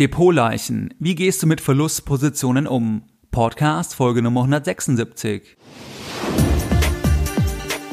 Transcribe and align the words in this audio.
Depotleichen. 0.00 0.92
Wie 0.98 1.14
gehst 1.14 1.40
du 1.44 1.46
mit 1.46 1.60
Verlustpositionen 1.60 2.66
um? 2.66 3.04
Podcast 3.30 3.94
Folge 3.94 4.22
Nummer 4.22 4.40
176. 4.40 5.56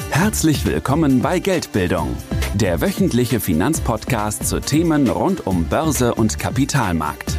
Herzlich 0.09 0.66
willkommen 0.66 1.22
bei 1.22 1.37
Geldbildung, 1.37 2.17
der 2.56 2.82
wöchentliche 2.82 3.40
Finanzpodcast 3.40 4.48
zu 4.48 4.59
Themen 4.59 5.11
rund 5.11 5.45
um 5.45 5.66
Börse 5.66 6.16
und 6.16 6.40
Kapitalmarkt. 6.40 7.37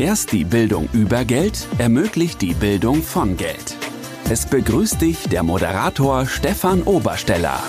Erst 0.00 0.32
die 0.32 0.44
Bildung 0.44 0.88
über 0.92 1.24
Geld 1.24 1.68
ermöglicht 1.78 2.42
die 2.42 2.54
Bildung 2.54 3.04
von 3.04 3.36
Geld. 3.36 3.76
Es 4.28 4.46
begrüßt 4.46 5.00
dich 5.00 5.28
der 5.28 5.44
Moderator 5.44 6.26
Stefan 6.26 6.82
Obersteller. 6.82 7.62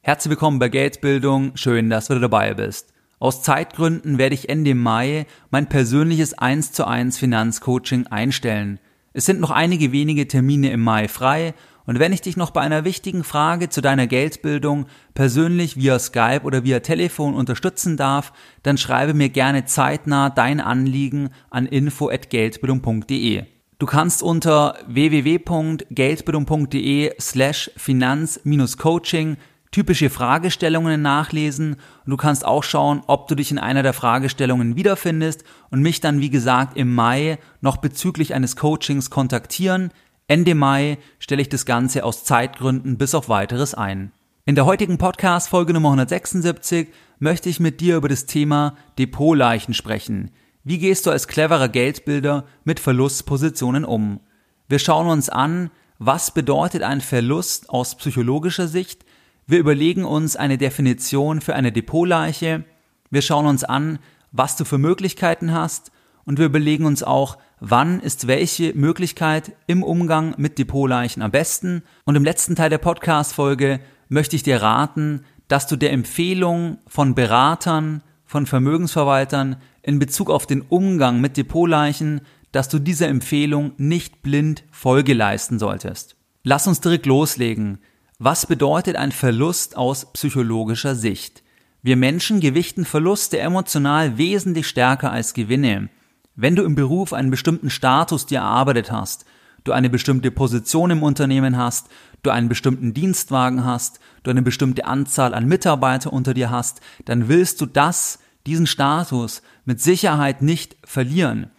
Herzlich 0.00 0.30
willkommen 0.30 0.60
bei 0.60 0.68
Geldbildung. 0.68 1.56
Schön, 1.56 1.90
dass 1.90 2.06
du 2.06 2.20
dabei 2.20 2.54
bist. 2.54 2.92
Aus 3.18 3.42
Zeitgründen 3.42 4.18
werde 4.18 4.34
ich 4.34 4.50
Ende 4.50 4.74
Mai 4.74 5.26
mein 5.50 5.68
persönliches 5.68 6.34
1 6.34 6.72
zu 6.72 6.86
1 6.86 7.16
Finanzcoaching 7.16 8.08
einstellen. 8.08 8.78
Es 9.14 9.24
sind 9.24 9.40
noch 9.40 9.50
einige 9.50 9.92
wenige 9.92 10.28
Termine 10.28 10.70
im 10.70 10.82
Mai 10.82 11.08
frei 11.08 11.54
und 11.86 11.98
wenn 11.98 12.12
ich 12.12 12.20
dich 12.20 12.36
noch 12.36 12.50
bei 12.50 12.60
einer 12.60 12.84
wichtigen 12.84 13.24
Frage 13.24 13.70
zu 13.70 13.80
deiner 13.80 14.06
Geldbildung 14.06 14.84
persönlich 15.14 15.76
via 15.76 15.98
Skype 15.98 16.42
oder 16.42 16.64
via 16.64 16.80
Telefon 16.80 17.34
unterstützen 17.34 17.96
darf, 17.96 18.34
dann 18.62 18.76
schreibe 18.76 19.14
mir 19.14 19.30
gerne 19.30 19.64
zeitnah 19.64 20.28
dein 20.28 20.60
Anliegen 20.60 21.30
an 21.48 21.64
info@geldbildung.de. 21.64 23.44
Du 23.78 23.86
kannst 23.86 24.22
unter 24.22 24.76
www.geldbildung.de 24.88 27.12
slash 27.20 27.70
finanz-coaching 27.76 29.36
typische 29.70 30.10
Fragestellungen 30.10 31.02
nachlesen 31.02 31.74
und 32.04 32.10
du 32.10 32.16
kannst 32.16 32.44
auch 32.44 32.62
schauen, 32.62 33.02
ob 33.06 33.28
du 33.28 33.34
dich 33.34 33.50
in 33.50 33.58
einer 33.58 33.82
der 33.82 33.92
Fragestellungen 33.92 34.76
wiederfindest 34.76 35.44
und 35.70 35.82
mich 35.82 36.00
dann, 36.00 36.20
wie 36.20 36.30
gesagt, 36.30 36.76
im 36.76 36.94
Mai 36.94 37.38
noch 37.60 37.78
bezüglich 37.78 38.34
eines 38.34 38.56
Coachings 38.56 39.10
kontaktieren. 39.10 39.90
Ende 40.28 40.54
Mai 40.54 40.98
stelle 41.18 41.42
ich 41.42 41.48
das 41.48 41.66
Ganze 41.66 42.04
aus 42.04 42.24
Zeitgründen 42.24 42.98
bis 42.98 43.14
auf 43.14 43.28
weiteres 43.28 43.74
ein. 43.74 44.12
In 44.44 44.54
der 44.54 44.66
heutigen 44.66 44.98
Podcast 44.98 45.48
Folge 45.48 45.72
Nummer 45.72 45.88
176 45.88 46.88
möchte 47.18 47.48
ich 47.48 47.60
mit 47.60 47.80
dir 47.80 47.96
über 47.96 48.08
das 48.08 48.26
Thema 48.26 48.76
Depotleichen 48.98 49.74
sprechen. 49.74 50.30
Wie 50.62 50.78
gehst 50.78 51.06
du 51.06 51.10
als 51.10 51.28
cleverer 51.28 51.68
Geldbilder 51.68 52.44
mit 52.64 52.80
Verlustpositionen 52.80 53.84
um? 53.84 54.20
Wir 54.68 54.78
schauen 54.78 55.06
uns 55.06 55.28
an, 55.28 55.70
was 55.98 56.32
bedeutet 56.32 56.82
ein 56.82 57.00
Verlust 57.00 57.70
aus 57.70 57.96
psychologischer 57.96 58.68
Sicht, 58.68 59.04
wir 59.46 59.58
überlegen 59.58 60.04
uns 60.04 60.36
eine 60.36 60.58
Definition 60.58 61.40
für 61.40 61.54
eine 61.54 61.72
Depotleiche. 61.72 62.64
Wir 63.10 63.22
schauen 63.22 63.46
uns 63.46 63.62
an, 63.62 63.98
was 64.32 64.56
du 64.56 64.64
für 64.64 64.78
Möglichkeiten 64.78 65.52
hast 65.52 65.92
und 66.24 66.38
wir 66.38 66.46
überlegen 66.46 66.84
uns 66.84 67.02
auch, 67.02 67.38
wann 67.60 68.00
ist 68.00 68.26
welche 68.26 68.74
Möglichkeit 68.74 69.52
im 69.66 69.82
Umgang 69.82 70.34
mit 70.36 70.58
Depotleichen 70.58 71.22
am 71.22 71.30
besten. 71.30 71.82
Und 72.04 72.16
im 72.16 72.24
letzten 72.24 72.56
Teil 72.56 72.70
der 72.70 72.78
Podcast-Folge 72.78 73.80
möchte 74.08 74.36
ich 74.36 74.42
dir 74.42 74.60
raten, 74.60 75.24
dass 75.48 75.68
du 75.68 75.76
der 75.76 75.92
Empfehlung 75.92 76.78
von 76.88 77.14
Beratern, 77.14 78.02
von 78.24 78.46
Vermögensverwaltern 78.46 79.56
in 79.82 80.00
Bezug 80.00 80.28
auf 80.28 80.46
den 80.46 80.62
Umgang 80.62 81.20
mit 81.20 81.36
Depotleichen, 81.36 82.22
dass 82.50 82.68
du 82.68 82.80
dieser 82.80 83.06
Empfehlung 83.06 83.72
nicht 83.76 84.22
blind 84.22 84.64
Folge 84.72 85.14
leisten 85.14 85.60
solltest. 85.60 86.16
Lass 86.42 86.66
uns 86.66 86.80
direkt 86.80 87.06
loslegen. 87.06 87.78
Was 88.18 88.46
bedeutet 88.46 88.96
ein 88.96 89.12
Verlust 89.12 89.76
aus 89.76 90.10
psychologischer 90.14 90.94
Sicht? 90.94 91.42
Wir 91.82 91.98
Menschen 91.98 92.40
gewichten 92.40 92.86
Verluste 92.86 93.38
emotional 93.38 94.16
wesentlich 94.16 94.68
stärker 94.68 95.12
als 95.12 95.34
Gewinne. 95.34 95.90
Wenn 96.34 96.56
du 96.56 96.62
im 96.62 96.74
Beruf 96.74 97.12
einen 97.12 97.30
bestimmten 97.30 97.68
Status 97.68 98.24
dir 98.24 98.38
erarbeitet 98.38 98.90
hast, 98.90 99.26
du 99.64 99.72
eine 99.72 99.90
bestimmte 99.90 100.30
Position 100.30 100.90
im 100.92 101.02
Unternehmen 101.02 101.58
hast, 101.58 101.90
du 102.22 102.30
einen 102.30 102.48
bestimmten 102.48 102.94
Dienstwagen 102.94 103.66
hast, 103.66 104.00
du 104.22 104.30
eine 104.30 104.40
bestimmte 104.40 104.86
Anzahl 104.86 105.34
an 105.34 105.44
Mitarbeiter 105.44 106.10
unter 106.10 106.32
dir 106.32 106.50
hast, 106.50 106.80
dann 107.04 107.28
willst 107.28 107.60
du 107.60 107.66
das, 107.66 108.18
diesen 108.46 108.66
Status 108.66 109.42
mit 109.66 109.82
Sicherheit 109.82 110.40
nicht 110.40 110.78
verlieren. 110.84 111.50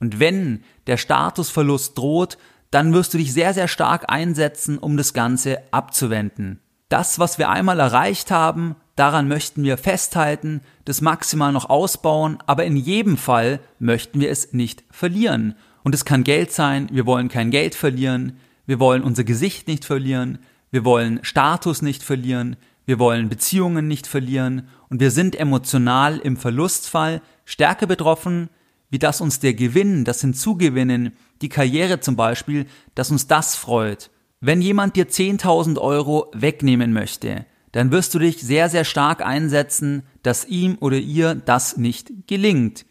Und 0.00 0.18
wenn 0.18 0.64
der 0.86 0.96
Statusverlust 0.96 1.98
droht, 1.98 2.38
dann 2.70 2.92
wirst 2.92 3.14
du 3.14 3.18
dich 3.18 3.32
sehr, 3.32 3.54
sehr 3.54 3.68
stark 3.68 4.04
einsetzen, 4.08 4.78
um 4.78 4.96
das 4.96 5.14
Ganze 5.14 5.58
abzuwenden. 5.72 6.60
Das, 6.88 7.18
was 7.18 7.38
wir 7.38 7.48
einmal 7.50 7.80
erreicht 7.80 8.30
haben, 8.30 8.76
daran 8.94 9.28
möchten 9.28 9.64
wir 9.64 9.76
festhalten, 9.76 10.60
das 10.84 11.00
maximal 11.00 11.52
noch 11.52 11.68
ausbauen, 11.68 12.38
aber 12.46 12.64
in 12.64 12.76
jedem 12.76 13.16
Fall 13.16 13.60
möchten 13.78 14.20
wir 14.20 14.30
es 14.30 14.52
nicht 14.52 14.84
verlieren. 14.90 15.54
Und 15.82 15.94
es 15.94 16.04
kann 16.04 16.24
Geld 16.24 16.52
sein, 16.52 16.88
wir 16.92 17.06
wollen 17.06 17.28
kein 17.28 17.50
Geld 17.50 17.74
verlieren, 17.74 18.38
wir 18.66 18.80
wollen 18.80 19.02
unser 19.02 19.24
Gesicht 19.24 19.68
nicht 19.68 19.84
verlieren, 19.84 20.38
wir 20.70 20.84
wollen 20.84 21.20
Status 21.22 21.82
nicht 21.82 22.02
verlieren, 22.02 22.56
wir 22.84 22.98
wollen 22.98 23.28
Beziehungen 23.28 23.88
nicht 23.88 24.06
verlieren 24.06 24.68
und 24.88 25.00
wir 25.00 25.10
sind 25.10 25.38
emotional 25.38 26.18
im 26.18 26.36
Verlustfall 26.36 27.20
stärker 27.44 27.86
betroffen, 27.86 28.48
wie 28.90 28.98
dass 28.98 29.20
uns 29.20 29.40
der 29.40 29.54
Gewinn, 29.54 30.04
das 30.04 30.20
Hinzugewinnen, 30.20 31.12
die 31.42 31.48
Karriere 31.48 32.00
zum 32.00 32.16
Beispiel, 32.16 32.66
dass 32.94 33.10
uns 33.10 33.26
das 33.26 33.56
freut. 33.56 34.10
Wenn 34.40 34.60
jemand 34.60 34.96
dir 34.96 35.08
10.000 35.08 35.78
Euro 35.78 36.30
wegnehmen 36.34 36.92
möchte, 36.92 37.46
dann 37.72 37.90
wirst 37.90 38.14
du 38.14 38.18
dich 38.18 38.40
sehr, 38.40 38.68
sehr 38.68 38.84
stark 38.84 39.24
einsetzen, 39.24 40.02
dass 40.22 40.46
ihm 40.46 40.78
oder 40.80 40.98
ihr 40.98 41.34
das 41.34 41.76
nicht 41.76 42.26
gelingt. 42.26 42.86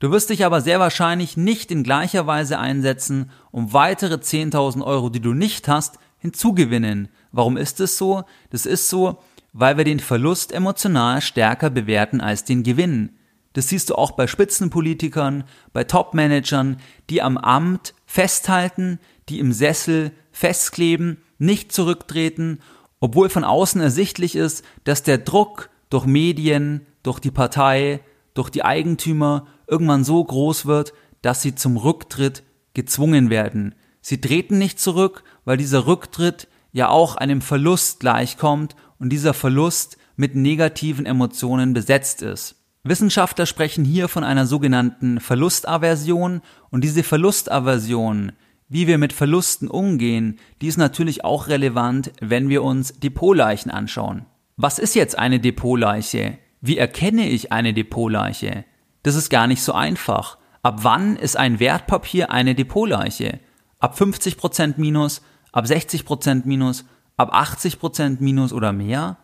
Du 0.00 0.12
wirst 0.12 0.30
dich 0.30 0.44
aber 0.44 0.60
sehr 0.60 0.78
wahrscheinlich 0.78 1.36
nicht 1.36 1.72
in 1.72 1.82
gleicher 1.82 2.26
Weise 2.26 2.58
einsetzen, 2.58 3.30
um 3.50 3.72
weitere 3.72 4.14
10.000 4.14 4.84
Euro, 4.84 5.08
die 5.08 5.20
du 5.20 5.34
nicht 5.34 5.66
hast, 5.66 5.98
hinzugewinnen. 6.18 7.08
Warum 7.32 7.56
ist 7.56 7.80
es 7.80 7.98
so? 7.98 8.24
Das 8.50 8.64
ist 8.64 8.88
so, 8.88 9.18
weil 9.52 9.76
wir 9.76 9.84
den 9.84 9.98
Verlust 9.98 10.52
emotional 10.52 11.20
stärker 11.20 11.70
bewerten 11.70 12.20
als 12.20 12.44
den 12.44 12.62
Gewinn. 12.62 13.17
Das 13.52 13.68
siehst 13.68 13.90
du 13.90 13.94
auch 13.94 14.12
bei 14.12 14.26
Spitzenpolitikern, 14.26 15.44
bei 15.72 15.84
Topmanagern, 15.84 16.78
die 17.10 17.22
am 17.22 17.38
Amt 17.38 17.94
festhalten, 18.06 19.00
die 19.28 19.38
im 19.38 19.52
Sessel 19.52 20.12
festkleben, 20.32 21.18
nicht 21.38 21.72
zurücktreten, 21.72 22.60
obwohl 23.00 23.28
von 23.28 23.44
außen 23.44 23.80
ersichtlich 23.80 24.36
ist, 24.36 24.64
dass 24.84 25.02
der 25.02 25.18
Druck 25.18 25.70
durch 25.90 26.04
Medien, 26.04 26.86
durch 27.02 27.20
die 27.20 27.30
Partei, 27.30 28.00
durch 28.34 28.50
die 28.50 28.64
Eigentümer 28.64 29.46
irgendwann 29.66 30.04
so 30.04 30.22
groß 30.22 30.66
wird, 30.66 30.92
dass 31.22 31.42
sie 31.42 31.54
zum 31.54 31.76
Rücktritt 31.76 32.42
gezwungen 32.74 33.30
werden. 33.30 33.74
Sie 34.00 34.20
treten 34.20 34.58
nicht 34.58 34.80
zurück, 34.80 35.24
weil 35.44 35.56
dieser 35.56 35.86
Rücktritt 35.86 36.48
ja 36.72 36.88
auch 36.88 37.16
einem 37.16 37.40
Verlust 37.40 38.00
gleichkommt 38.00 38.76
und 38.98 39.10
dieser 39.10 39.34
Verlust 39.34 39.96
mit 40.16 40.34
negativen 40.34 41.06
Emotionen 41.06 41.72
besetzt 41.72 42.22
ist. 42.22 42.57
Wissenschaftler 42.88 43.46
sprechen 43.46 43.84
hier 43.84 44.08
von 44.08 44.24
einer 44.24 44.46
sogenannten 44.46 45.20
Verlustaversion 45.20 46.42
und 46.70 46.84
diese 46.84 47.02
Verlustaversion, 47.02 48.32
wie 48.68 48.86
wir 48.86 48.98
mit 48.98 49.12
Verlusten 49.12 49.68
umgehen, 49.68 50.38
die 50.60 50.66
ist 50.66 50.76
natürlich 50.76 51.24
auch 51.24 51.48
relevant, 51.48 52.12
wenn 52.20 52.48
wir 52.48 52.62
uns 52.62 52.98
Depotleichen 53.00 53.70
anschauen. 53.70 54.26
Was 54.56 54.78
ist 54.78 54.94
jetzt 54.94 55.18
eine 55.18 55.40
Depotleiche? 55.40 56.38
Wie 56.60 56.78
erkenne 56.78 57.28
ich 57.28 57.52
eine 57.52 57.72
Depotleiche? 57.72 58.64
Das 59.02 59.14
ist 59.14 59.30
gar 59.30 59.46
nicht 59.46 59.62
so 59.62 59.72
einfach. 59.72 60.38
Ab 60.62 60.80
wann 60.82 61.16
ist 61.16 61.36
ein 61.36 61.60
Wertpapier 61.60 62.30
eine 62.30 62.54
Depotleiche? 62.54 63.38
Ab 63.78 63.96
50% 63.96 64.74
Minus, 64.76 65.22
ab 65.52 65.64
60% 65.64 66.42
Minus, 66.44 66.84
ab 67.16 67.32
80% 67.34 68.16
Minus 68.20 68.52
oder 68.52 68.72
mehr? 68.72 69.16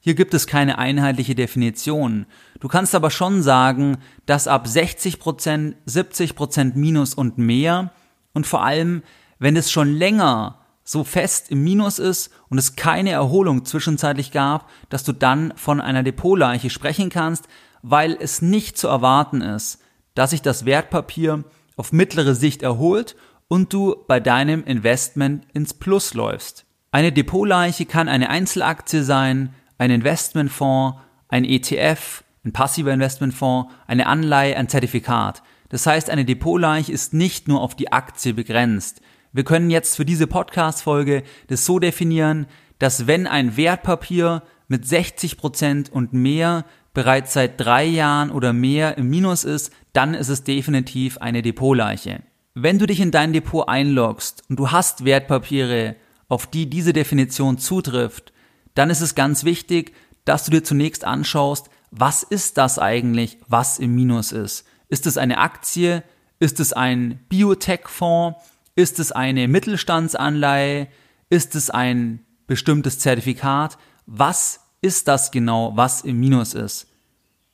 Hier 0.00 0.14
gibt 0.14 0.32
es 0.34 0.46
keine 0.46 0.78
einheitliche 0.78 1.34
Definition. 1.34 2.26
Du 2.60 2.68
kannst 2.68 2.94
aber 2.94 3.10
schon 3.10 3.42
sagen, 3.42 3.98
dass 4.26 4.46
ab 4.46 4.66
60%, 4.66 5.74
70% 5.86 6.72
Minus 6.74 7.14
und 7.14 7.38
mehr 7.38 7.90
und 8.32 8.46
vor 8.46 8.64
allem, 8.64 9.02
wenn 9.38 9.56
es 9.56 9.70
schon 9.70 9.94
länger 9.94 10.58
so 10.84 11.04
fest 11.04 11.50
im 11.50 11.64
Minus 11.64 11.98
ist 11.98 12.30
und 12.48 12.56
es 12.56 12.76
keine 12.76 13.10
Erholung 13.10 13.64
zwischenzeitlich 13.64 14.30
gab, 14.32 14.70
dass 14.88 15.04
du 15.04 15.12
dann 15.12 15.52
von 15.56 15.80
einer 15.80 16.02
Depotleiche 16.02 16.70
sprechen 16.70 17.10
kannst, 17.10 17.46
weil 17.82 18.16
es 18.18 18.40
nicht 18.40 18.78
zu 18.78 18.88
erwarten 18.88 19.42
ist, 19.42 19.80
dass 20.14 20.30
sich 20.30 20.42
das 20.42 20.64
Wertpapier 20.64 21.44
auf 21.76 21.92
mittlere 21.92 22.34
Sicht 22.34 22.62
erholt 22.62 23.16
und 23.48 23.72
du 23.72 23.96
bei 24.06 24.20
deinem 24.20 24.64
Investment 24.64 25.46
ins 25.52 25.74
Plus 25.74 26.14
läufst. 26.14 26.64
Eine 26.90 27.12
Depotleiche 27.12 27.84
kann 27.84 28.08
eine 28.08 28.30
Einzelaktie 28.30 29.02
sein, 29.02 29.54
ein 29.78 29.90
Investmentfonds, 29.90 30.98
ein 31.28 31.44
ETF, 31.44 32.24
ein 32.44 32.52
passiver 32.52 32.92
Investmentfonds, 32.92 33.72
eine 33.86 34.06
Anleihe, 34.06 34.56
ein 34.56 34.68
Zertifikat. 34.68 35.42
Das 35.68 35.86
heißt, 35.86 36.10
eine 36.10 36.24
Depotleiche 36.24 36.92
ist 36.92 37.14
nicht 37.14 37.48
nur 37.48 37.60
auf 37.60 37.74
die 37.74 37.92
Aktie 37.92 38.34
begrenzt. 38.34 39.00
Wir 39.32 39.44
können 39.44 39.70
jetzt 39.70 39.96
für 39.96 40.04
diese 40.04 40.26
Podcast-Folge 40.26 41.22
das 41.48 41.66
so 41.66 41.78
definieren, 41.78 42.46
dass 42.78 43.06
wenn 43.06 43.26
ein 43.26 43.56
Wertpapier 43.56 44.42
mit 44.68 44.86
60 44.86 45.36
Prozent 45.36 45.92
und 45.92 46.12
mehr 46.12 46.64
bereits 46.94 47.34
seit 47.34 47.60
drei 47.60 47.84
Jahren 47.84 48.30
oder 48.30 48.52
mehr 48.52 48.96
im 48.98 49.08
Minus 49.08 49.44
ist, 49.44 49.72
dann 49.92 50.14
ist 50.14 50.28
es 50.28 50.44
definitiv 50.44 51.18
eine 51.18 51.42
Depotleiche. 51.42 52.22
Wenn 52.54 52.78
du 52.78 52.86
dich 52.86 53.00
in 53.00 53.10
dein 53.10 53.32
Depot 53.32 53.68
einloggst 53.68 54.42
und 54.48 54.58
du 54.58 54.70
hast 54.70 55.04
Wertpapiere, 55.04 55.96
auf 56.28 56.46
die 56.46 56.68
diese 56.68 56.92
Definition 56.92 57.58
zutrifft, 57.58 58.32
dann 58.78 58.90
ist 58.90 59.00
es 59.00 59.16
ganz 59.16 59.42
wichtig, 59.42 59.92
dass 60.24 60.44
du 60.44 60.52
dir 60.52 60.62
zunächst 60.62 61.04
anschaust, 61.04 61.68
was 61.90 62.22
ist 62.22 62.58
das 62.58 62.78
eigentlich, 62.78 63.38
was 63.48 63.80
im 63.80 63.94
Minus 63.94 64.30
ist? 64.30 64.66
Ist 64.88 65.06
es 65.06 65.18
eine 65.18 65.38
Aktie? 65.38 66.04
Ist 66.38 66.60
es 66.60 66.72
ein 66.72 67.18
Biotech-Fonds? 67.28 68.38
Ist 68.76 69.00
es 69.00 69.10
eine 69.10 69.48
Mittelstandsanleihe? 69.48 70.86
Ist 71.28 71.56
es 71.56 71.70
ein 71.70 72.24
bestimmtes 72.46 73.00
Zertifikat? 73.00 73.78
Was 74.06 74.60
ist 74.80 75.08
das 75.08 75.32
genau, 75.32 75.76
was 75.76 76.02
im 76.02 76.20
Minus 76.20 76.54
ist? 76.54 76.86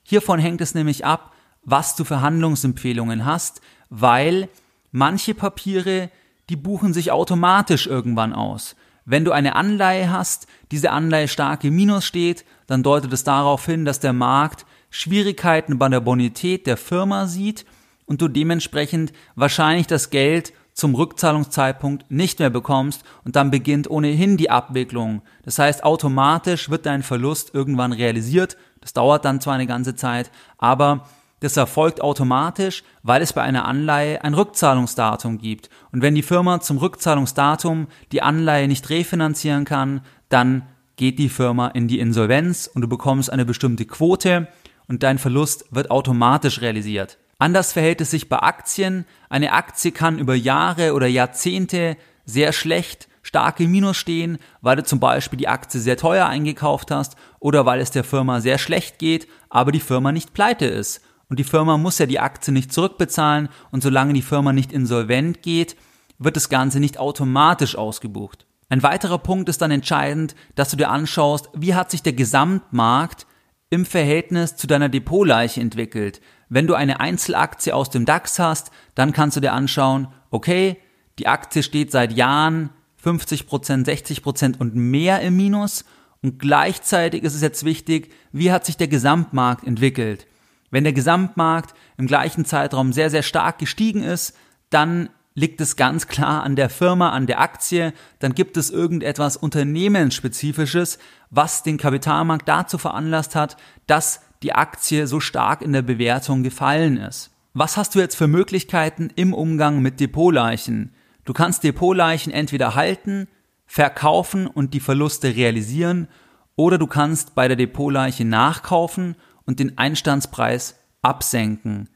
Hiervon 0.03 0.37
hängt 0.37 0.61
es 0.61 0.75
nämlich 0.75 1.05
ab, 1.05 1.33
was 1.63 1.95
du 1.95 2.03
für 2.03 2.21
Handlungsempfehlungen 2.21 3.25
hast, 3.25 3.61
weil 3.89 4.47
manche 4.91 5.33
Papiere, 5.33 6.11
die 6.49 6.55
buchen 6.55 6.93
sich 6.93 7.11
automatisch 7.11 7.87
irgendwann 7.87 8.33
aus. 8.33 8.75
Wenn 9.05 9.23
du 9.23 9.31
eine 9.31 9.55
Anleihe 9.55 10.11
hast, 10.11 10.47
diese 10.71 10.91
Anleihe 10.91 11.27
stark 11.27 11.63
im 11.63 11.75
Minus 11.75 12.05
steht, 12.05 12.43
dann 12.65 12.81
deutet 12.81 13.13
es 13.13 13.23
darauf 13.23 13.65
hin, 13.65 13.85
dass 13.85 13.99
der 13.99 14.13
Markt 14.13 14.65
Schwierigkeiten 14.89 15.77
bei 15.77 15.87
der 15.89 15.99
Bonität 15.99 16.65
der 16.65 16.77
Firma 16.77 17.27
sieht 17.27 17.65
und 18.05 18.21
du 18.21 18.27
dementsprechend 18.27 19.13
wahrscheinlich 19.35 19.85
das 19.85 20.09
Geld 20.09 20.53
zum 20.73 20.95
Rückzahlungszeitpunkt 20.95 22.09
nicht 22.09 22.39
mehr 22.39 22.49
bekommst 22.49 23.03
und 23.23 23.35
dann 23.35 23.51
beginnt 23.51 23.89
ohnehin 23.89 24.37
die 24.37 24.49
Abwicklung. 24.49 25.21
Das 25.43 25.59
heißt, 25.59 25.83
automatisch 25.83 26.69
wird 26.69 26.85
dein 26.85 27.03
Verlust 27.03 27.53
irgendwann 27.53 27.93
realisiert. 27.93 28.57
Das 28.81 28.93
dauert 28.93 29.23
dann 29.23 29.39
zwar 29.39 29.53
eine 29.53 29.67
ganze 29.67 29.95
Zeit, 29.95 30.31
aber 30.57 31.07
das 31.39 31.57
erfolgt 31.57 32.01
automatisch, 32.01 32.83
weil 33.03 33.21
es 33.21 33.33
bei 33.33 33.41
einer 33.41 33.65
Anleihe 33.65 34.23
ein 34.23 34.33
Rückzahlungsdatum 34.33 35.37
gibt. 35.37 35.69
Und 35.91 36.01
wenn 36.01 36.15
die 36.15 36.23
Firma 36.23 36.61
zum 36.61 36.77
Rückzahlungsdatum 36.77 37.87
die 38.11 38.21
Anleihe 38.21 38.67
nicht 38.67 38.89
refinanzieren 38.89 39.65
kann, 39.65 40.01
dann 40.29 40.63
geht 40.95 41.19
die 41.19 41.29
Firma 41.29 41.67
in 41.67 41.87
die 41.87 41.99
Insolvenz 41.99 42.69
und 42.73 42.81
du 42.81 42.87
bekommst 42.87 43.29
eine 43.29 43.45
bestimmte 43.45 43.85
Quote 43.85 44.47
und 44.87 45.03
dein 45.03 45.17
Verlust 45.17 45.65
wird 45.71 45.91
automatisch 45.91 46.61
realisiert. 46.61 47.17
Anders 47.37 47.73
verhält 47.73 47.99
es 47.99 48.11
sich 48.11 48.29
bei 48.29 48.39
Aktien. 48.39 49.05
Eine 49.29 49.51
Aktie 49.51 49.91
kann 49.91 50.19
über 50.19 50.35
Jahre 50.35 50.93
oder 50.93 51.07
Jahrzehnte 51.07 51.97
sehr 52.25 52.53
schlecht 52.53 53.09
stark 53.25 53.59
im 53.59 53.71
Minus 53.71 53.97
stehen, 53.97 54.37
weil 54.61 54.75
du 54.75 54.83
zum 54.83 54.99
Beispiel 54.99 55.37
die 55.37 55.47
Aktie 55.47 55.79
sehr 55.79 55.97
teuer 55.97 56.27
eingekauft 56.27 56.91
hast 56.91 57.17
oder 57.39 57.65
weil 57.65 57.81
es 57.81 57.89
der 57.89 58.03
Firma 58.03 58.39
sehr 58.39 58.59
schlecht 58.59 58.99
geht, 58.99 59.27
aber 59.49 59.71
die 59.71 59.79
Firma 59.79 60.11
nicht 60.11 60.33
pleite 60.35 60.65
ist. 60.65 61.01
Und 61.29 61.39
die 61.39 61.43
Firma 61.43 61.77
muss 61.77 61.97
ja 61.97 62.05
die 62.05 62.19
Aktie 62.19 62.53
nicht 62.53 62.71
zurückbezahlen 62.71 63.49
und 63.71 63.81
solange 63.81 64.13
die 64.13 64.21
Firma 64.21 64.53
nicht 64.53 64.71
insolvent 64.71 65.41
geht, 65.41 65.75
wird 66.19 66.35
das 66.35 66.49
Ganze 66.49 66.79
nicht 66.79 66.97
automatisch 66.97 67.75
ausgebucht. 67.75 68.45
Ein 68.69 68.83
weiterer 68.83 69.17
Punkt 69.17 69.49
ist 69.49 69.61
dann 69.61 69.71
entscheidend, 69.71 70.35
dass 70.55 70.71
du 70.71 70.77
dir 70.77 70.89
anschaust, 70.89 71.49
wie 71.53 71.75
hat 71.75 71.91
sich 71.91 72.03
der 72.03 72.13
Gesamtmarkt 72.13 73.27
im 73.69 73.85
Verhältnis 73.85 74.55
zu 74.55 74.67
deiner 74.67 74.89
Depotleiche 74.89 75.61
entwickelt. 75.61 76.21
Wenn 76.49 76.67
du 76.67 76.75
eine 76.75 76.99
Einzelaktie 76.99 77.73
aus 77.73 77.89
dem 77.89 78.05
DAX 78.05 78.39
hast, 78.39 78.71
dann 78.93 79.11
kannst 79.11 79.37
du 79.37 79.41
dir 79.41 79.53
anschauen, 79.53 80.07
okay, 80.31 80.77
die 81.19 81.27
Aktie 81.27 81.63
steht 81.63 81.91
seit 81.91 82.13
Jahren 82.13 82.69
50%, 83.03 83.85
60% 83.85 84.57
und 84.57 84.75
mehr 84.75 85.21
im 85.21 85.35
Minus 85.35 85.85
und 86.21 86.39
gleichzeitig 86.39 87.23
ist 87.23 87.35
es 87.35 87.41
jetzt 87.41 87.65
wichtig, 87.65 88.11
wie 88.31 88.51
hat 88.51 88.65
sich 88.65 88.77
der 88.77 88.87
Gesamtmarkt 88.87 89.65
entwickelt. 89.65 90.27
Wenn 90.75 90.83
der 90.83 90.91
Gesamtmarkt 90.91 91.73
im 91.95 92.05
gleichen 92.05 92.43
Zeitraum 92.43 92.91
sehr, 92.91 93.09
sehr 93.09 93.23
stark 93.23 93.59
gestiegen 93.59 94.03
ist, 94.03 94.35
dann 94.69 95.07
liegt 95.33 95.61
es 95.61 95.77
ganz 95.77 96.07
klar 96.07 96.43
an 96.43 96.57
der 96.57 96.69
Firma, 96.69 97.11
an 97.11 97.27
der 97.27 97.39
Aktie, 97.39 97.93
dann 98.19 98.35
gibt 98.35 98.57
es 98.57 98.71
irgendetwas 98.71 99.37
Unternehmensspezifisches, 99.37 100.99
was 101.29 101.63
den 101.63 101.77
Kapitalmarkt 101.77 102.49
dazu 102.49 102.77
veranlasst 102.77 103.35
hat, 103.35 103.55
dass 103.87 104.19
die 104.43 104.51
Aktie 104.51 105.07
so 105.07 105.21
stark 105.21 105.61
in 105.61 105.71
der 105.71 105.81
Bewertung 105.81 106.43
gefallen 106.43 106.97
ist. 106.97 107.31
Was 107.53 107.77
hast 107.77 107.95
du 107.95 107.99
jetzt 107.99 108.17
für 108.17 108.27
Möglichkeiten 108.27 109.13
im 109.15 109.33
Umgang 109.33 109.81
mit 109.81 110.01
Depotleichen? 110.01 110.93
Du 111.23 111.31
kannst 111.31 111.63
Depotleichen 111.63 112.33
entweder 112.33 112.75
halten, 112.75 113.29
verkaufen 113.65 114.45
und 114.45 114.73
die 114.73 114.81
Verluste 114.81 115.37
realisieren, 115.37 116.09
oder 116.57 116.77
du 116.77 116.87
kannst 116.87 117.33
bei 117.33 117.47
der 117.47 117.55
Depotleiche 117.55 118.25
nachkaufen 118.25 119.15
und 119.45 119.59
den 119.59 119.77
Einstandspreis 119.77 120.75
absenken. 121.01 121.89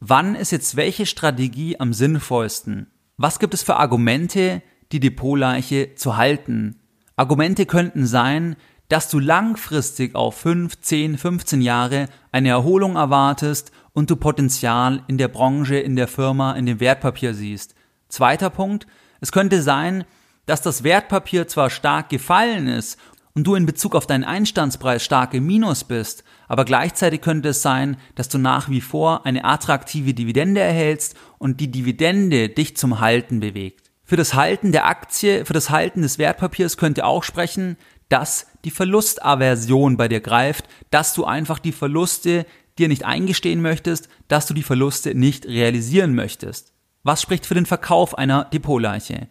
Wann 0.00 0.34
ist 0.34 0.52
jetzt 0.52 0.76
welche 0.76 1.06
Strategie 1.06 1.80
am 1.80 1.92
sinnvollsten? 1.92 2.88
Was 3.16 3.38
gibt 3.38 3.54
es 3.54 3.62
für 3.62 3.76
Argumente, 3.76 4.62
die 4.92 5.00
Depotleiche 5.00 5.94
zu 5.94 6.16
halten? 6.16 6.80
Argumente 7.16 7.64
könnten 7.64 8.06
sein, 8.06 8.56
dass 8.88 9.08
du 9.08 9.18
langfristig 9.18 10.14
auf 10.14 10.36
5, 10.36 10.80
10, 10.80 11.18
15 11.18 11.60
Jahre 11.60 12.08
eine 12.30 12.50
Erholung 12.50 12.96
erwartest 12.96 13.72
und 13.92 14.10
du 14.10 14.16
Potenzial 14.16 15.02
in 15.08 15.18
der 15.18 15.28
Branche, 15.28 15.76
in 15.76 15.96
der 15.96 16.08
Firma, 16.08 16.52
in 16.52 16.66
dem 16.66 16.78
Wertpapier 16.78 17.34
siehst. 17.34 17.74
Zweiter 18.08 18.50
Punkt, 18.50 18.86
es 19.20 19.32
könnte 19.32 19.62
sein, 19.62 20.04
dass 20.44 20.62
das 20.62 20.84
Wertpapier 20.84 21.48
zwar 21.48 21.70
stark 21.70 22.08
gefallen 22.10 22.68
ist 22.68 22.98
und 23.36 23.44
du 23.44 23.54
in 23.54 23.66
Bezug 23.66 23.94
auf 23.94 24.06
deinen 24.06 24.24
Einstandspreis 24.24 25.04
stark 25.04 25.34
im 25.34 25.44
Minus 25.44 25.84
bist, 25.84 26.24
aber 26.48 26.64
gleichzeitig 26.64 27.20
könnte 27.20 27.50
es 27.50 27.60
sein, 27.60 27.98
dass 28.14 28.30
du 28.30 28.38
nach 28.38 28.70
wie 28.70 28.80
vor 28.80 29.26
eine 29.26 29.44
attraktive 29.44 30.14
Dividende 30.14 30.62
erhältst 30.62 31.14
und 31.38 31.60
die 31.60 31.70
Dividende 31.70 32.48
dich 32.48 32.78
zum 32.78 32.98
Halten 32.98 33.40
bewegt. 33.40 33.90
Für 34.04 34.16
das 34.16 34.32
Halten 34.32 34.72
der 34.72 34.86
Aktie, 34.86 35.44
für 35.44 35.52
das 35.52 35.68
Halten 35.68 36.00
des 36.00 36.18
Wertpapiers 36.18 36.78
könnte 36.78 37.04
auch 37.04 37.24
sprechen, 37.24 37.76
dass 38.08 38.46
die 38.64 38.70
Verlustaversion 38.70 39.98
bei 39.98 40.08
dir 40.08 40.20
greift, 40.20 40.64
dass 40.90 41.12
du 41.12 41.24
einfach 41.24 41.58
die 41.58 41.72
Verluste 41.72 42.46
dir 42.78 42.88
nicht 42.88 43.04
eingestehen 43.04 43.60
möchtest, 43.60 44.08
dass 44.28 44.46
du 44.46 44.54
die 44.54 44.62
Verluste 44.62 45.14
nicht 45.14 45.44
realisieren 45.44 46.14
möchtest. 46.14 46.72
Was 47.02 47.20
spricht 47.20 47.44
für 47.44 47.54
den 47.54 47.66
Verkauf 47.66 48.16
einer 48.16 48.44
Depotleiche? 48.44 49.28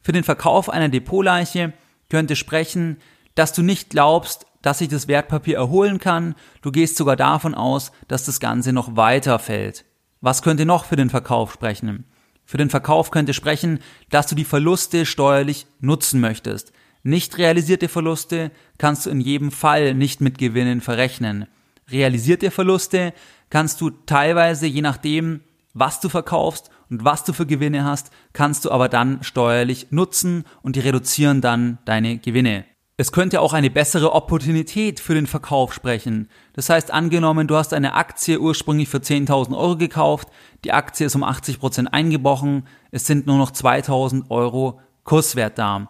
Für 0.00 0.12
den 0.12 0.24
Verkauf 0.24 0.70
einer 0.70 0.88
Depotleiche 0.88 1.74
könnte 2.08 2.34
sprechen, 2.34 2.96
dass 3.34 3.52
du 3.52 3.62
nicht 3.62 3.90
glaubst, 3.90 4.46
dass 4.62 4.78
sich 4.78 4.88
das 4.88 5.08
Wertpapier 5.08 5.56
erholen 5.56 5.98
kann, 5.98 6.34
du 6.62 6.70
gehst 6.70 6.96
sogar 6.96 7.16
davon 7.16 7.54
aus, 7.54 7.92
dass 8.08 8.24
das 8.24 8.40
Ganze 8.40 8.72
noch 8.72 8.96
weiter 8.96 9.38
fällt. 9.38 9.84
Was 10.20 10.42
könnte 10.42 10.66
noch 10.66 10.84
für 10.84 10.96
den 10.96 11.10
Verkauf 11.10 11.52
sprechen? 11.52 12.04
Für 12.44 12.58
den 12.58 12.70
Verkauf 12.70 13.10
könnte 13.10 13.34
sprechen, 13.34 13.80
dass 14.10 14.26
du 14.26 14.34
die 14.34 14.44
Verluste 14.44 15.06
steuerlich 15.06 15.66
nutzen 15.80 16.20
möchtest. 16.20 16.72
Nicht 17.02 17.38
realisierte 17.38 17.88
Verluste 17.88 18.52
kannst 18.78 19.06
du 19.06 19.10
in 19.10 19.20
jedem 19.20 19.50
Fall 19.50 19.94
nicht 19.94 20.20
mit 20.20 20.38
Gewinnen 20.38 20.80
verrechnen. 20.80 21.46
Realisierte 21.90 22.50
Verluste 22.50 23.12
kannst 23.50 23.80
du 23.80 23.90
teilweise, 23.90 24.66
je 24.66 24.82
nachdem, 24.82 25.40
was 25.74 26.00
du 26.00 26.08
verkaufst 26.08 26.70
und 26.90 27.04
was 27.04 27.24
du 27.24 27.32
für 27.32 27.46
Gewinne 27.46 27.84
hast, 27.84 28.12
kannst 28.32 28.64
du 28.64 28.70
aber 28.70 28.88
dann 28.88 29.22
steuerlich 29.22 29.88
nutzen 29.90 30.44
und 30.62 30.76
die 30.76 30.80
reduzieren 30.80 31.40
dann 31.40 31.78
deine 31.84 32.18
Gewinne. 32.18 32.64
Es 33.02 33.10
könnte 33.10 33.40
auch 33.40 33.52
eine 33.52 33.68
bessere 33.68 34.12
Opportunität 34.12 35.00
für 35.00 35.14
den 35.14 35.26
Verkauf 35.26 35.74
sprechen. 35.74 36.28
Das 36.52 36.70
heißt, 36.70 36.92
angenommen, 36.92 37.48
du 37.48 37.56
hast 37.56 37.74
eine 37.74 37.94
Aktie 37.94 38.38
ursprünglich 38.38 38.88
für 38.88 38.98
10.000 38.98 39.58
Euro 39.58 39.76
gekauft, 39.76 40.28
die 40.62 40.70
Aktie 40.70 41.06
ist 41.06 41.16
um 41.16 41.24
80 41.24 41.58
Prozent 41.58 41.92
eingebrochen, 41.92 42.68
es 42.92 43.04
sind 43.04 43.26
nur 43.26 43.38
noch 43.38 43.50
2.000 43.50 44.30
Euro 44.30 44.78
Kurswert 45.02 45.58
da. 45.58 45.88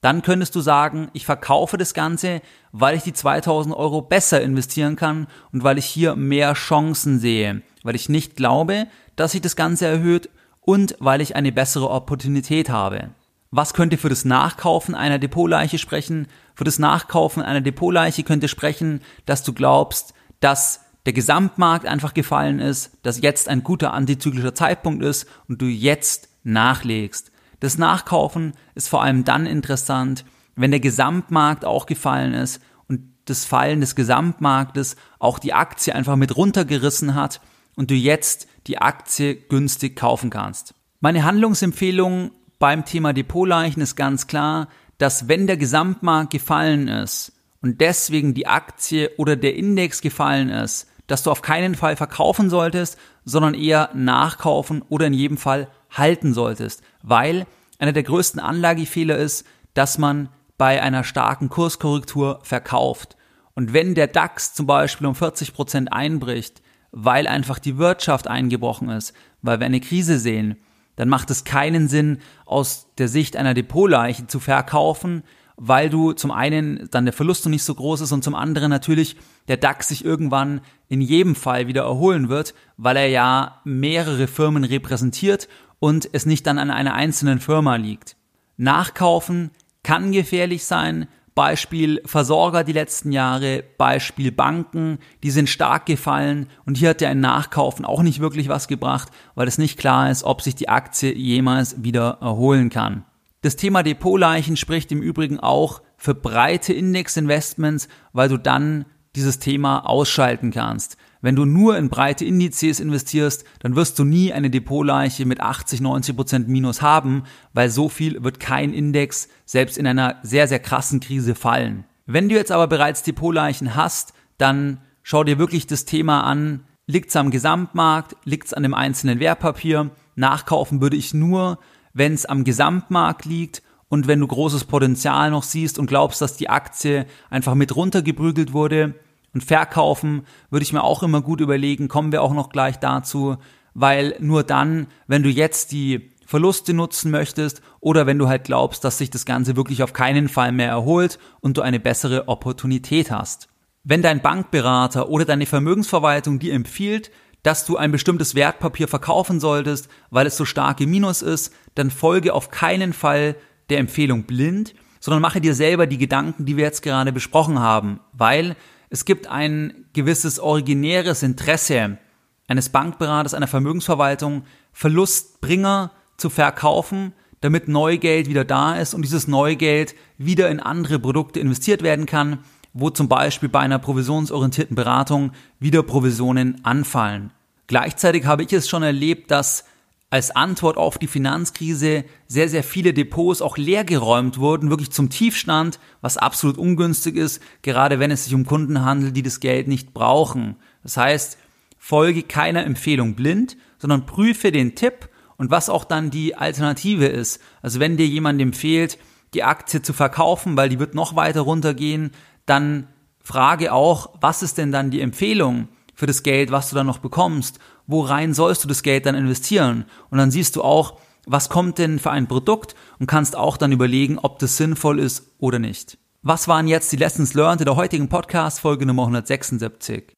Dann 0.00 0.22
könntest 0.22 0.54
du 0.54 0.62
sagen, 0.62 1.10
ich 1.12 1.26
verkaufe 1.26 1.76
das 1.76 1.92
Ganze, 1.92 2.40
weil 2.72 2.96
ich 2.96 3.02
die 3.02 3.12
2000 3.12 3.76
Euro 3.76 4.00
besser 4.00 4.40
investieren 4.40 4.96
kann 4.96 5.26
und 5.52 5.64
weil 5.64 5.76
ich 5.76 5.84
hier 5.84 6.16
mehr 6.16 6.54
Chancen 6.54 7.18
sehe, 7.18 7.60
weil 7.82 7.94
ich 7.94 8.08
nicht 8.08 8.36
glaube, 8.36 8.86
dass 9.16 9.32
sich 9.32 9.42
das 9.42 9.54
Ganze 9.54 9.86
erhöht 9.86 10.30
und 10.62 10.96
weil 10.98 11.20
ich 11.20 11.36
eine 11.36 11.52
bessere 11.52 11.90
Opportunität 11.90 12.70
habe. 12.70 13.10
Was 13.56 13.72
könnte 13.72 13.98
für 13.98 14.08
das 14.08 14.24
Nachkaufen 14.24 14.96
einer 14.96 15.20
Depotleiche 15.20 15.78
sprechen? 15.78 16.26
Für 16.56 16.64
das 16.64 16.80
Nachkaufen 16.80 17.40
einer 17.40 17.60
Depotleiche 17.60 18.24
könnte 18.24 18.48
sprechen, 18.48 19.00
dass 19.26 19.44
du 19.44 19.52
glaubst, 19.52 20.12
dass 20.40 20.80
der 21.06 21.12
Gesamtmarkt 21.12 21.86
einfach 21.86 22.14
gefallen 22.14 22.58
ist, 22.58 22.98
dass 23.04 23.22
jetzt 23.22 23.48
ein 23.48 23.62
guter 23.62 23.92
antizyklischer 23.92 24.56
Zeitpunkt 24.56 25.04
ist 25.04 25.28
und 25.46 25.62
du 25.62 25.66
jetzt 25.66 26.30
nachlegst. 26.42 27.30
Das 27.60 27.78
Nachkaufen 27.78 28.54
ist 28.74 28.88
vor 28.88 29.04
allem 29.04 29.22
dann 29.22 29.46
interessant, 29.46 30.24
wenn 30.56 30.72
der 30.72 30.80
Gesamtmarkt 30.80 31.64
auch 31.64 31.86
gefallen 31.86 32.34
ist 32.34 32.60
und 32.88 33.02
das 33.26 33.44
Fallen 33.44 33.80
des 33.80 33.94
Gesamtmarktes 33.94 34.96
auch 35.20 35.38
die 35.38 35.52
Aktie 35.52 35.94
einfach 35.94 36.16
mit 36.16 36.36
runtergerissen 36.36 37.14
hat 37.14 37.40
und 37.76 37.92
du 37.92 37.94
jetzt 37.94 38.48
die 38.66 38.78
Aktie 38.78 39.36
günstig 39.36 39.94
kaufen 39.94 40.30
kannst. 40.30 40.74
Meine 40.98 41.22
Handlungsempfehlung 41.22 42.32
beim 42.64 42.86
Thema 42.86 43.12
Depotleichen 43.12 43.82
ist 43.82 43.94
ganz 43.94 44.26
klar, 44.26 44.68
dass 44.96 45.28
wenn 45.28 45.46
der 45.46 45.58
Gesamtmarkt 45.58 46.30
gefallen 46.30 46.88
ist 46.88 47.32
und 47.60 47.82
deswegen 47.82 48.32
die 48.32 48.46
Aktie 48.46 49.10
oder 49.18 49.36
der 49.36 49.54
Index 49.54 50.00
gefallen 50.00 50.48
ist, 50.48 50.88
dass 51.06 51.22
du 51.22 51.30
auf 51.30 51.42
keinen 51.42 51.74
Fall 51.74 51.94
verkaufen 51.94 52.48
solltest, 52.48 52.96
sondern 53.26 53.52
eher 53.52 53.90
nachkaufen 53.92 54.80
oder 54.88 55.08
in 55.08 55.12
jedem 55.12 55.36
Fall 55.36 55.68
halten 55.90 56.32
solltest, 56.32 56.82
weil 57.02 57.44
einer 57.78 57.92
der 57.92 58.02
größten 58.02 58.40
Anlagefehler 58.40 59.18
ist, 59.18 59.44
dass 59.74 59.98
man 59.98 60.30
bei 60.56 60.80
einer 60.80 61.04
starken 61.04 61.50
Kurskorrektur 61.50 62.40
verkauft. 62.44 63.18
Und 63.52 63.74
wenn 63.74 63.94
der 63.94 64.06
DAX 64.06 64.54
zum 64.54 64.64
Beispiel 64.64 65.06
um 65.06 65.14
40 65.14 65.52
Prozent 65.52 65.92
einbricht, 65.92 66.62
weil 66.92 67.26
einfach 67.26 67.58
die 67.58 67.76
Wirtschaft 67.76 68.26
eingebrochen 68.26 68.88
ist, 68.88 69.12
weil 69.42 69.60
wir 69.60 69.66
eine 69.66 69.80
Krise 69.80 70.18
sehen, 70.18 70.56
dann 70.96 71.08
macht 71.08 71.30
es 71.30 71.44
keinen 71.44 71.88
Sinn, 71.88 72.18
aus 72.46 72.88
der 72.98 73.08
Sicht 73.08 73.36
einer 73.36 73.54
Depotleiche 73.54 74.26
zu 74.26 74.40
verkaufen, 74.40 75.22
weil 75.56 75.88
du 75.88 76.12
zum 76.12 76.30
einen 76.30 76.88
dann 76.90 77.04
der 77.04 77.12
Verlust 77.12 77.44
noch 77.44 77.50
nicht 77.50 77.62
so 77.62 77.74
groß 77.74 78.02
ist 78.02 78.12
und 78.12 78.24
zum 78.24 78.34
anderen 78.34 78.70
natürlich 78.70 79.16
der 79.48 79.56
DAX 79.56 79.88
sich 79.88 80.04
irgendwann 80.04 80.60
in 80.88 81.00
jedem 81.00 81.34
Fall 81.34 81.66
wieder 81.66 81.82
erholen 81.82 82.28
wird, 82.28 82.54
weil 82.76 82.96
er 82.96 83.08
ja 83.08 83.60
mehrere 83.64 84.26
Firmen 84.26 84.64
repräsentiert 84.64 85.48
und 85.78 86.08
es 86.12 86.26
nicht 86.26 86.46
dann 86.46 86.58
an 86.58 86.70
einer 86.70 86.94
einzelnen 86.94 87.40
Firma 87.40 87.76
liegt. 87.76 88.16
Nachkaufen 88.56 89.50
kann 89.82 90.12
gefährlich 90.12 90.64
sein. 90.64 91.08
Beispiel 91.34 92.00
Versorger 92.04 92.62
die 92.62 92.72
letzten 92.72 93.10
Jahre, 93.10 93.64
Beispiel 93.76 94.30
Banken, 94.30 94.98
die 95.22 95.32
sind 95.32 95.48
stark 95.48 95.86
gefallen 95.86 96.48
und 96.64 96.78
hier 96.78 96.90
hat 96.90 97.00
ja 97.00 97.08
ein 97.08 97.20
Nachkaufen 97.20 97.84
auch 97.84 98.02
nicht 98.02 98.20
wirklich 98.20 98.48
was 98.48 98.68
gebracht, 98.68 99.08
weil 99.34 99.48
es 99.48 99.58
nicht 99.58 99.78
klar 99.78 100.10
ist, 100.10 100.22
ob 100.22 100.42
sich 100.42 100.54
die 100.54 100.68
Aktie 100.68 101.12
jemals 101.12 101.82
wieder 101.82 102.18
erholen 102.20 102.70
kann. 102.70 103.04
Das 103.40 103.56
Thema 103.56 103.82
Depotleichen 103.82 104.56
spricht 104.56 104.92
im 104.92 105.02
Übrigen 105.02 105.40
auch 105.40 105.82
für 105.96 106.14
breite 106.14 106.72
Indexinvestments, 106.72 107.88
weil 108.12 108.28
du 108.28 108.38
dann 108.38 108.86
dieses 109.16 109.38
Thema 109.38 109.80
ausschalten 109.80 110.50
kannst. 110.50 110.96
Wenn 111.20 111.36
du 111.36 111.46
nur 111.46 111.78
in 111.78 111.88
breite 111.88 112.24
Indizes 112.24 112.80
investierst, 112.80 113.44
dann 113.60 113.76
wirst 113.76 113.98
du 113.98 114.04
nie 114.04 114.32
eine 114.32 114.50
Depotleiche 114.50 115.24
mit 115.24 115.40
80, 115.40 115.80
90 115.80 116.16
Prozent 116.16 116.48
Minus 116.48 116.82
haben, 116.82 117.24
weil 117.54 117.70
so 117.70 117.88
viel 117.88 118.22
wird 118.22 118.40
kein 118.40 118.74
Index 118.74 119.28
selbst 119.46 119.78
in 119.78 119.86
einer 119.86 120.16
sehr, 120.22 120.48
sehr 120.48 120.58
krassen 120.58 121.00
Krise 121.00 121.34
fallen. 121.34 121.84
Wenn 122.06 122.28
du 122.28 122.34
jetzt 122.34 122.52
aber 122.52 122.66
bereits 122.66 123.02
Depotleichen 123.02 123.74
hast, 123.74 124.12
dann 124.36 124.82
schau 125.02 125.24
dir 125.24 125.38
wirklich 125.38 125.66
das 125.66 125.86
Thema 125.86 126.24
an. 126.24 126.64
Liegt 126.86 127.08
es 127.08 127.16
am 127.16 127.30
Gesamtmarkt? 127.30 128.16
Liegt 128.24 128.48
es 128.48 128.52
an 128.52 128.62
dem 128.62 128.74
einzelnen 128.74 129.18
Wertpapier? 129.20 129.90
Nachkaufen 130.16 130.82
würde 130.82 130.96
ich 130.96 131.14
nur, 131.14 131.58
wenn 131.94 132.12
es 132.12 132.26
am 132.26 132.44
Gesamtmarkt 132.44 133.24
liegt 133.24 133.62
und 133.88 134.06
wenn 134.08 134.20
du 134.20 134.26
großes 134.26 134.64
Potenzial 134.64 135.30
noch 135.30 135.42
siehst 135.42 135.78
und 135.78 135.86
glaubst, 135.86 136.20
dass 136.20 136.36
die 136.36 136.50
Aktie 136.50 137.06
einfach 137.30 137.54
mit 137.54 137.74
runtergeprügelt 137.74 138.52
wurde. 138.52 138.94
Und 139.34 139.42
verkaufen 139.42 140.22
würde 140.50 140.62
ich 140.62 140.72
mir 140.72 140.84
auch 140.84 141.02
immer 141.02 141.20
gut 141.20 141.40
überlegen, 141.40 141.88
kommen 141.88 142.12
wir 142.12 142.22
auch 142.22 142.32
noch 142.32 142.50
gleich 142.50 142.78
dazu, 142.78 143.36
weil 143.74 144.16
nur 144.20 144.44
dann, 144.44 144.86
wenn 145.08 145.24
du 145.24 145.28
jetzt 145.28 145.72
die 145.72 146.12
Verluste 146.26 146.72
nutzen 146.72 147.10
möchtest 147.10 147.60
oder 147.80 148.06
wenn 148.06 148.18
du 148.18 148.28
halt 148.28 148.44
glaubst, 148.44 148.84
dass 148.84 148.98
sich 148.98 149.10
das 149.10 149.26
Ganze 149.26 149.56
wirklich 149.56 149.82
auf 149.82 149.92
keinen 149.92 150.28
Fall 150.28 150.52
mehr 150.52 150.68
erholt 150.68 151.18
und 151.40 151.56
du 151.56 151.62
eine 151.62 151.80
bessere 151.80 152.28
Opportunität 152.28 153.10
hast. 153.10 153.48
Wenn 153.82 154.00
dein 154.00 154.22
Bankberater 154.22 155.10
oder 155.10 155.26
deine 155.26 155.46
Vermögensverwaltung 155.46 156.38
dir 156.38 156.54
empfiehlt, 156.54 157.10
dass 157.42 157.66
du 157.66 157.76
ein 157.76 157.92
bestimmtes 157.92 158.34
Wertpapier 158.34 158.88
verkaufen 158.88 159.38
solltest, 159.38 159.88
weil 160.10 160.26
es 160.26 160.36
so 160.36 160.46
stark 160.46 160.80
im 160.80 160.90
Minus 160.90 161.20
ist, 161.20 161.52
dann 161.74 161.90
folge 161.90 162.32
auf 162.32 162.50
keinen 162.50 162.94
Fall 162.94 163.36
der 163.68 163.78
Empfehlung 163.78 164.22
blind, 164.22 164.74
sondern 164.98 165.20
mache 165.20 165.42
dir 165.42 165.54
selber 165.54 165.86
die 165.86 165.98
Gedanken, 165.98 166.46
die 166.46 166.56
wir 166.56 166.64
jetzt 166.64 166.82
gerade 166.82 167.12
besprochen 167.12 167.58
haben, 167.58 168.00
weil 168.14 168.56
es 168.94 169.04
gibt 169.04 169.26
ein 169.26 169.86
gewisses 169.92 170.38
originäres 170.38 171.24
Interesse 171.24 171.98
eines 172.46 172.68
Bankberaters, 172.68 173.34
einer 173.34 173.48
Vermögensverwaltung, 173.48 174.44
Verlustbringer 174.72 175.90
zu 176.16 176.30
verkaufen, 176.30 177.12
damit 177.40 177.66
Neugeld 177.66 178.28
wieder 178.28 178.44
da 178.44 178.76
ist 178.76 178.94
und 178.94 179.02
dieses 179.02 179.26
Neugeld 179.26 179.96
wieder 180.16 180.48
in 180.48 180.60
andere 180.60 181.00
Produkte 181.00 181.40
investiert 181.40 181.82
werden 181.82 182.06
kann, 182.06 182.38
wo 182.72 182.88
zum 182.88 183.08
Beispiel 183.08 183.48
bei 183.48 183.58
einer 183.58 183.80
provisionsorientierten 183.80 184.76
Beratung 184.76 185.32
wieder 185.58 185.82
Provisionen 185.82 186.64
anfallen. 186.64 187.32
Gleichzeitig 187.66 188.26
habe 188.26 188.44
ich 188.44 188.52
es 188.52 188.68
schon 188.68 188.84
erlebt, 188.84 189.32
dass 189.32 189.64
als 190.14 190.30
Antwort 190.30 190.76
auf 190.76 190.96
die 190.96 191.08
Finanzkrise 191.08 192.04
sehr, 192.28 192.48
sehr 192.48 192.62
viele 192.62 192.94
Depots 192.94 193.42
auch 193.42 193.56
leergeräumt 193.56 194.38
wurden, 194.38 194.70
wirklich 194.70 194.92
zum 194.92 195.10
Tiefstand, 195.10 195.80
was 196.02 196.18
absolut 196.18 196.56
ungünstig 196.56 197.16
ist, 197.16 197.42
gerade 197.62 197.98
wenn 197.98 198.12
es 198.12 198.26
sich 198.26 198.32
um 198.32 198.46
Kunden 198.46 198.84
handelt, 198.84 199.16
die 199.16 199.24
das 199.24 199.40
Geld 199.40 199.66
nicht 199.66 199.92
brauchen. 199.92 200.54
Das 200.84 200.96
heißt, 200.96 201.36
folge 201.78 202.22
keiner 202.22 202.64
Empfehlung 202.64 203.16
blind, 203.16 203.56
sondern 203.76 204.06
prüfe 204.06 204.52
den 204.52 204.76
Tipp 204.76 205.08
und 205.36 205.50
was 205.50 205.68
auch 205.68 205.84
dann 205.84 206.12
die 206.12 206.36
Alternative 206.36 207.06
ist. 207.06 207.42
Also 207.60 207.80
wenn 207.80 207.96
dir 207.96 208.06
jemand 208.06 208.40
empfiehlt, 208.40 208.98
die 209.34 209.42
Aktie 209.42 209.82
zu 209.82 209.92
verkaufen, 209.92 210.56
weil 210.56 210.68
die 210.68 210.78
wird 210.78 210.94
noch 210.94 211.16
weiter 211.16 211.40
runtergehen, 211.40 212.12
dann 212.46 212.86
frage 213.18 213.72
auch, 213.72 214.10
was 214.20 214.44
ist 214.44 214.58
denn 214.58 214.70
dann 214.70 214.92
die 214.92 215.00
Empfehlung 215.00 215.66
für 215.92 216.06
das 216.06 216.22
Geld, 216.22 216.52
was 216.52 216.70
du 216.70 216.76
dann 216.76 216.86
noch 216.86 216.98
bekommst? 216.98 217.58
Worein 217.86 218.32
sollst 218.32 218.64
du 218.64 218.68
das 218.68 218.82
Geld 218.82 219.06
dann 219.06 219.14
investieren? 219.14 219.84
Und 220.10 220.18
dann 220.18 220.30
siehst 220.30 220.56
du 220.56 220.62
auch, 220.62 220.98
was 221.26 221.48
kommt 221.48 221.78
denn 221.78 221.98
für 221.98 222.10
ein 222.10 222.28
Produkt 222.28 222.74
und 222.98 223.06
kannst 223.06 223.36
auch 223.36 223.56
dann 223.56 223.72
überlegen, 223.72 224.18
ob 224.18 224.38
das 224.38 224.56
sinnvoll 224.56 224.98
ist 224.98 225.32
oder 225.38 225.58
nicht. 225.58 225.98
Was 226.22 226.48
waren 226.48 226.66
jetzt 226.66 226.90
die 226.92 226.96
Lessons 226.96 227.34
learned 227.34 227.60
in 227.60 227.66
der 227.66 227.76
heutigen 227.76 228.08
Podcast 228.08 228.60
Folge 228.60 228.86
Nummer 228.86 229.02
176? 229.02 230.14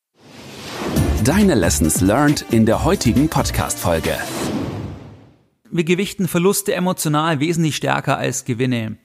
Deine 1.25 1.56
Lessons 1.56 2.00
learned 2.00 2.44
in 2.50 2.66
der 2.66 2.85
heutigen 2.85 3.28
Podcast 3.28 3.78
Folge. 3.80 4.16
Wir 5.70 5.82
gewichten 5.82 6.28
Verluste 6.28 6.75
emotional 6.75 7.40
wesentlich 7.40 7.75
stärker 7.75 8.16
als 8.16 8.44
Gewinne. 8.44 8.99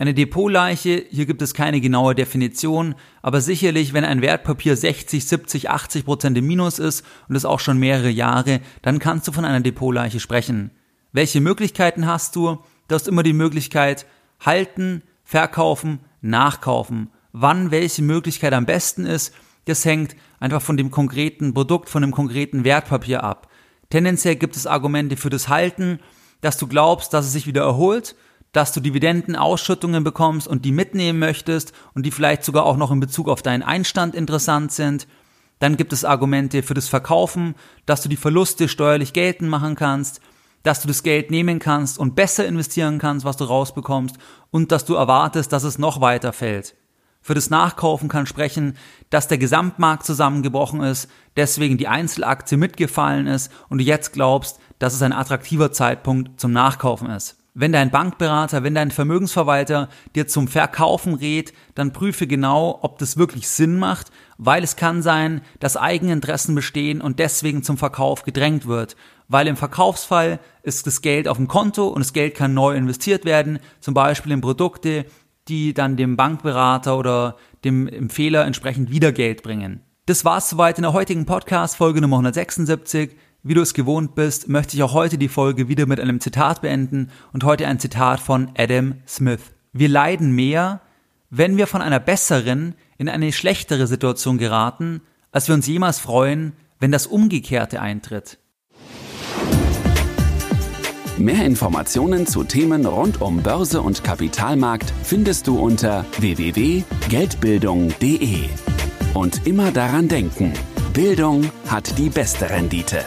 Eine 0.00 0.14
Depotleiche, 0.14 1.06
hier 1.10 1.26
gibt 1.26 1.42
es 1.42 1.54
keine 1.54 1.80
genaue 1.80 2.14
Definition, 2.14 2.94
aber 3.20 3.40
sicherlich, 3.40 3.92
wenn 3.94 4.04
ein 4.04 4.22
Wertpapier 4.22 4.76
60, 4.76 5.26
70, 5.26 5.70
80 5.70 6.04
Prozent 6.04 6.38
im 6.38 6.46
Minus 6.46 6.78
ist 6.78 7.04
und 7.28 7.34
das 7.34 7.44
auch 7.44 7.58
schon 7.58 7.78
mehrere 7.78 8.08
Jahre, 8.08 8.60
dann 8.80 9.00
kannst 9.00 9.26
du 9.26 9.32
von 9.32 9.44
einer 9.44 9.60
Depotleiche 9.60 10.20
sprechen. 10.20 10.70
Welche 11.10 11.40
Möglichkeiten 11.40 12.06
hast 12.06 12.36
du? 12.36 12.58
Du 12.86 12.94
hast 12.94 13.08
immer 13.08 13.24
die 13.24 13.32
Möglichkeit, 13.32 14.06
halten, 14.38 15.02
verkaufen, 15.24 15.98
nachkaufen. 16.20 17.10
Wann 17.32 17.72
welche 17.72 18.02
Möglichkeit 18.02 18.52
am 18.52 18.66
besten 18.66 19.04
ist, 19.04 19.34
das 19.64 19.84
hängt 19.84 20.14
einfach 20.38 20.62
von 20.62 20.76
dem 20.76 20.92
konkreten 20.92 21.54
Produkt, 21.54 21.88
von 21.88 22.02
dem 22.02 22.12
konkreten 22.12 22.62
Wertpapier 22.62 23.24
ab. 23.24 23.48
Tendenziell 23.90 24.36
gibt 24.36 24.54
es 24.54 24.68
Argumente 24.68 25.16
für 25.16 25.30
das 25.30 25.48
Halten, 25.48 25.98
dass 26.40 26.56
du 26.56 26.68
glaubst, 26.68 27.12
dass 27.14 27.26
es 27.26 27.32
sich 27.32 27.48
wieder 27.48 27.62
erholt 27.62 28.14
dass 28.52 28.72
du 28.72 28.80
Dividendenausschüttungen 28.80 30.04
bekommst 30.04 30.48
und 30.48 30.64
die 30.64 30.72
mitnehmen 30.72 31.18
möchtest 31.18 31.72
und 31.94 32.06
die 32.06 32.10
vielleicht 32.10 32.44
sogar 32.44 32.64
auch 32.64 32.76
noch 32.76 32.90
in 32.90 33.00
Bezug 33.00 33.28
auf 33.28 33.42
deinen 33.42 33.62
Einstand 33.62 34.14
interessant 34.14 34.72
sind. 34.72 35.06
Dann 35.58 35.76
gibt 35.76 35.92
es 35.92 36.04
Argumente 36.04 36.62
für 36.62 36.74
das 36.74 36.88
Verkaufen, 36.88 37.54
dass 37.84 38.02
du 38.02 38.08
die 38.08 38.16
Verluste 38.16 38.68
steuerlich 38.68 39.12
geltend 39.12 39.50
machen 39.50 39.74
kannst, 39.74 40.20
dass 40.62 40.82
du 40.82 40.88
das 40.88 41.02
Geld 41.02 41.30
nehmen 41.30 41.58
kannst 41.58 41.98
und 41.98 42.14
besser 42.14 42.46
investieren 42.46 42.98
kannst, 42.98 43.24
was 43.24 43.36
du 43.36 43.44
rausbekommst 43.44 44.16
und 44.50 44.72
dass 44.72 44.84
du 44.84 44.94
erwartest, 44.94 45.52
dass 45.52 45.64
es 45.64 45.78
noch 45.78 46.00
weiter 46.00 46.32
fällt. 46.32 46.74
Für 47.20 47.34
das 47.34 47.50
Nachkaufen 47.50 48.08
kann 48.08 48.26
sprechen, 48.26 48.76
dass 49.10 49.28
der 49.28 49.38
Gesamtmarkt 49.38 50.04
zusammengebrochen 50.04 50.80
ist, 50.80 51.08
deswegen 51.36 51.76
die 51.76 51.88
Einzelaktie 51.88 52.56
mitgefallen 52.56 53.26
ist 53.26 53.52
und 53.68 53.78
du 53.78 53.84
jetzt 53.84 54.12
glaubst, 54.12 54.58
dass 54.78 54.94
es 54.94 55.02
ein 55.02 55.12
attraktiver 55.12 55.72
Zeitpunkt 55.72 56.40
zum 56.40 56.52
Nachkaufen 56.52 57.10
ist. 57.10 57.37
Wenn 57.54 57.72
dein 57.72 57.90
Bankberater, 57.90 58.62
wenn 58.62 58.74
dein 58.74 58.90
Vermögensverwalter 58.90 59.88
dir 60.14 60.28
zum 60.28 60.48
Verkaufen 60.48 61.14
rät, 61.14 61.52
dann 61.74 61.92
prüfe 61.92 62.26
genau, 62.26 62.78
ob 62.82 62.98
das 62.98 63.16
wirklich 63.16 63.48
Sinn 63.48 63.78
macht, 63.78 64.12
weil 64.36 64.62
es 64.62 64.76
kann 64.76 65.02
sein, 65.02 65.40
dass 65.58 65.76
Eigeninteressen 65.76 66.54
bestehen 66.54 67.00
und 67.00 67.18
deswegen 67.18 67.62
zum 67.62 67.76
Verkauf 67.76 68.22
gedrängt 68.22 68.66
wird. 68.66 68.96
Weil 69.26 69.46
im 69.46 69.56
Verkaufsfall 69.56 70.40
ist 70.62 70.86
das 70.86 71.02
Geld 71.02 71.26
auf 71.26 71.36
dem 71.36 71.48
Konto 71.48 71.88
und 71.88 72.00
das 72.00 72.12
Geld 72.12 72.34
kann 72.34 72.54
neu 72.54 72.76
investiert 72.76 73.24
werden, 73.24 73.58
zum 73.80 73.92
Beispiel 73.92 74.32
in 74.32 74.40
Produkte, 74.40 75.04
die 75.48 75.74
dann 75.74 75.96
dem 75.96 76.16
Bankberater 76.16 76.96
oder 76.96 77.36
dem 77.64 77.88
Empfehler 77.88 78.44
entsprechend 78.44 78.90
wieder 78.90 79.12
Geld 79.12 79.42
bringen. 79.42 79.82
Das 80.06 80.24
war's 80.24 80.48
soweit 80.48 80.78
in 80.78 80.82
der 80.82 80.92
heutigen 80.92 81.26
Podcast, 81.26 81.76
Folge 81.76 82.00
Nummer 82.00 82.16
176. 82.16 83.16
Wie 83.44 83.54
du 83.54 83.60
es 83.60 83.72
gewohnt 83.72 84.16
bist, 84.16 84.48
möchte 84.48 84.76
ich 84.76 84.82
auch 84.82 84.94
heute 84.94 85.16
die 85.16 85.28
Folge 85.28 85.68
wieder 85.68 85.86
mit 85.86 86.00
einem 86.00 86.18
Zitat 86.18 86.60
beenden 86.60 87.12
und 87.32 87.44
heute 87.44 87.68
ein 87.68 87.78
Zitat 87.78 88.18
von 88.18 88.50
Adam 88.58 88.94
Smith. 89.06 89.38
Wir 89.72 89.88
leiden 89.88 90.32
mehr, 90.32 90.80
wenn 91.30 91.56
wir 91.56 91.68
von 91.68 91.80
einer 91.80 92.00
besseren 92.00 92.74
in 92.96 93.08
eine 93.08 93.32
schlechtere 93.32 93.86
Situation 93.86 94.38
geraten, 94.38 95.02
als 95.30 95.46
wir 95.46 95.54
uns 95.54 95.68
jemals 95.68 96.00
freuen, 96.00 96.54
wenn 96.80 96.90
das 96.90 97.06
Umgekehrte 97.06 97.80
eintritt. 97.80 98.38
Mehr 101.16 101.44
Informationen 101.44 102.26
zu 102.26 102.42
Themen 102.42 102.86
rund 102.86 103.20
um 103.20 103.40
Börse 103.42 103.82
und 103.82 104.02
Kapitalmarkt 104.02 104.92
findest 105.04 105.46
du 105.46 105.60
unter 105.60 106.04
www.geldbildung.de. 106.18 108.48
Und 109.14 109.46
immer 109.46 109.70
daran 109.70 110.08
denken, 110.08 110.54
Bildung 110.92 111.52
hat 111.68 111.96
die 111.98 112.10
beste 112.10 112.50
Rendite. 112.50 113.04